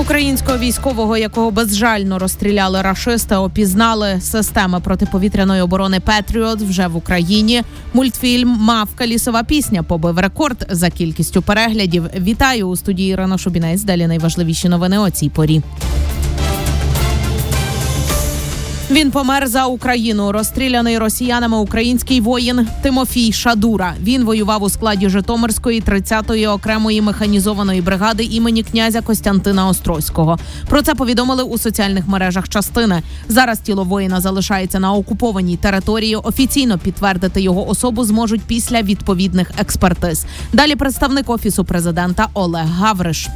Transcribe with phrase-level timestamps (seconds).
[0.00, 7.62] Українського військового, якого безжально розстріляли рашисти, опізнали системи протиповітряної оборони Петріот вже в Україні.
[7.94, 12.04] Мультфільм Мавка лісова пісня побив рекорд за кількістю переглядів.
[12.16, 13.82] Вітаю у студії Ірина Шубінець.
[13.82, 15.62] Далі найважливіші новини о цій порі.
[18.90, 20.32] Він помер за Україну.
[20.32, 23.94] Розстріляний росіянами український воїн Тимофій Шадура.
[24.00, 30.38] Він воював у складі Житомирської 30-ї окремої механізованої бригади імені князя Костянтина Острозького.
[30.68, 33.02] Про це повідомили у соціальних мережах частини.
[33.28, 36.16] Зараз тіло воїна залишається на окупованій території.
[36.16, 40.26] Офіційно підтвердити його особу зможуть після відповідних експертиз.
[40.52, 43.28] Далі представник офісу президента Олег Гавриш.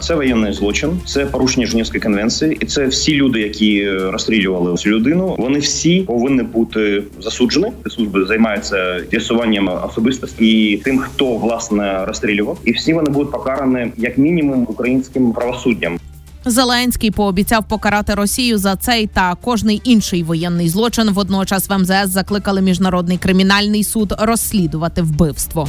[0.00, 5.34] Це воєнний злочин, це порушення Женевської конвенції, і це всі люди, які розстрілювали цю людину.
[5.38, 7.66] Вони всі повинні бути засуджені.
[7.86, 14.18] Служби займаються з'ясуванням особистості і тим, хто власне розстрілював, і всі вони будуть покарані як
[14.18, 15.98] мінімум українським правосуддям.
[16.44, 21.10] Зеленський пообіцяв покарати Росію за цей та кожний інший воєнний злочин.
[21.10, 25.68] Водночас в МЗС закликали міжнародний кримінальний суд розслідувати вбивство.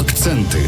[0.00, 0.58] Акценти.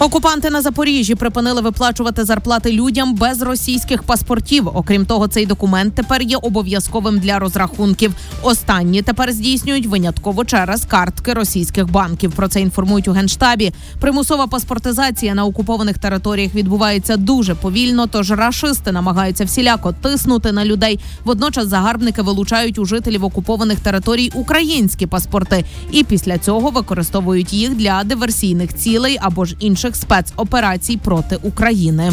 [0.00, 4.68] Окупанти на Запоріжжі припинили виплачувати зарплати людям без російських паспортів.
[4.74, 8.14] Окрім того, цей документ тепер є обов'язковим для розрахунків.
[8.42, 12.32] Останні тепер здійснюють винятково через картки російських банків.
[12.32, 13.72] Про це інформують у генштабі.
[14.00, 18.06] Примусова паспортизація на окупованих територіях відбувається дуже повільно.
[18.06, 21.00] Тож рашисти намагаються всіляко тиснути на людей.
[21.24, 28.04] Водночас загарбники вилучають у жителів окупованих територій українські паспорти, і після цього використовують їх для
[28.04, 32.12] диверсійних цілей або ж інших спецоперацій проти України.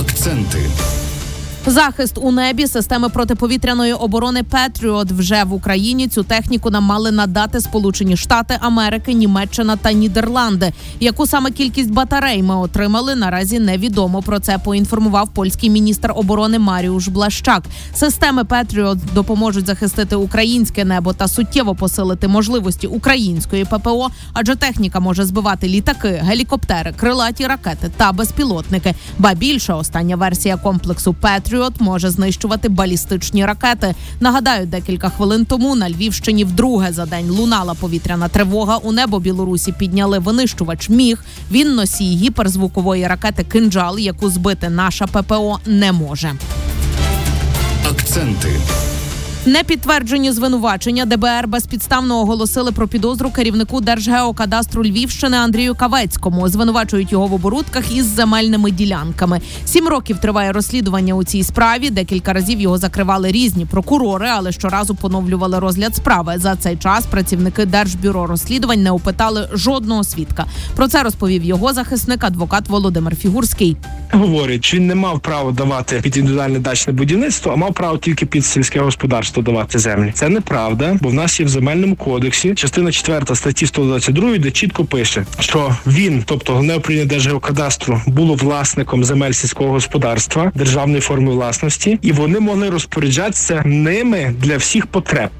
[0.00, 0.58] Акценти.
[1.66, 6.08] Захист у небі системи протиповітряної оборони Петріот вже в Україні.
[6.08, 10.72] Цю техніку нам мали надати Сполучені Штати Америки, Німеччина та Нідерланди.
[11.00, 14.22] Яку саме кількість батарей ми отримали, наразі невідомо.
[14.22, 17.62] Про це поінформував польський міністр оборони Маріуш Блащак.
[17.94, 25.24] Системи Петріот допоможуть захистити українське небо та суттєво посилити можливості української ППО, адже техніка може
[25.24, 28.94] збивати літаки, гелікоптери, крилаті ракети та безпілотники.
[29.18, 33.94] Ба більше остання версія комплексу Петріот Петріот може знищувати балістичні ракети.
[34.20, 38.76] Нагадаю, декілька хвилин тому на Львівщині вдруге за день лунала повітряна тривога.
[38.76, 40.88] У небо Білорусі підняли винищувач.
[40.88, 46.32] Міг він носій гіперзвукової ракети кинджал, яку збити наша ППО не може.
[47.90, 48.60] Акценти.
[49.46, 56.48] Непідтверджені звинувачення ДБР безпідставно оголосили про підозру керівнику Держгеокадастру Львівщини Андрію Кавецькому.
[56.48, 59.40] Звинувачують його в оборудках із земельними ділянками.
[59.64, 61.90] Сім років триває розслідування у цій справі.
[61.90, 66.34] Декілька разів його закривали різні прокурори, але щоразу поновлювали розгляд справи.
[66.36, 70.46] За цей час працівники Держбюро розслідувань не опитали жодного свідка.
[70.76, 73.76] Про це розповів його захисник, адвокат Володимир Фігурський.
[74.12, 78.26] Говорить, що він не мав права давати під індивідуальне дачне будівництво, а мав право тільки
[78.26, 80.12] під сільське господарство давати землі.
[80.14, 84.84] Це неправда, бо в нас є в земельному кодексі частина 4 статті 122, де чітко
[84.84, 91.98] пише, що він, тобто головне управління Держгеокадастру, було власником земель сільського господарства державної форми власності,
[92.02, 95.30] і вони могли розпоряджатися ними для всіх потреб.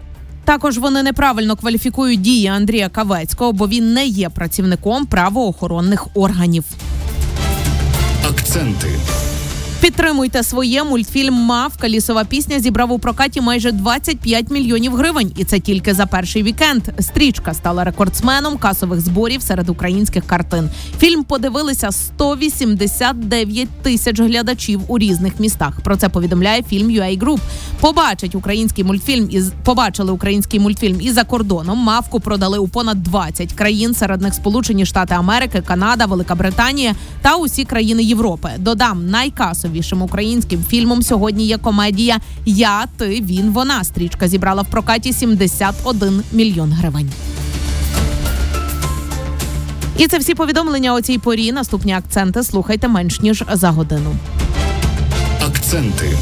[0.44, 6.64] Також вони неправильно кваліфікують дії Андрія Кавецького, бо він не є працівником правоохоронних органів.
[8.50, 9.29] Акценти.
[9.80, 15.58] Підтримуйте своє мультфільм Мавка лісова пісня зібрав у прокаті майже 25 мільйонів гривень, і це
[15.60, 16.82] тільки за перший вікенд.
[16.98, 20.70] Стрічка стала рекордсменом касових зборів серед українських картин.
[20.98, 25.80] Фільм подивилися 189 тисяч глядачів у різних містах.
[25.80, 27.40] Про це повідомляє фільм UA Group.
[27.80, 31.78] Побачать український мультфільм із побачили український мультфільм і за кордоном.
[31.78, 33.94] Мавку продали у понад 20 країн.
[33.94, 38.50] Серед них Сполучені Штати Америки, Канада, Велика Британія та усі країни Європи.
[38.58, 43.84] Додам найкасові найважливішим українським фільмом сьогодні є комедія Я, ти, він, вона.
[43.84, 47.10] Стрічка зібрала в прокаті 71 мільйон гривень.
[49.98, 51.52] І це всі повідомлення о цій порі.
[51.52, 54.16] Наступні акценти слухайте менш ніж за годину.
[55.46, 56.16] Акценти.